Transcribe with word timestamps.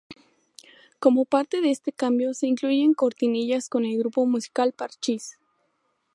Como 0.97 1.25
parte 1.25 1.61
de 1.61 1.69
este 1.69 1.91
cambio 1.91 2.33
se 2.33 2.47
incluyen 2.47 2.95
cortinillas 2.95 3.69
con 3.69 3.85
el 3.85 3.99
grupo 3.99 4.25
musical 4.25 4.73
Parchís. 4.73 5.37